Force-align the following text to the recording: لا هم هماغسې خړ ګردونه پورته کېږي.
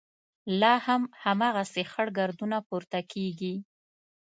لا 0.59 0.73
هم 0.85 1.01
هماغسې 1.23 1.83
خړ 1.91 2.07
ګردونه 2.19 2.57
پورته 2.67 2.99
کېږي. 3.11 3.55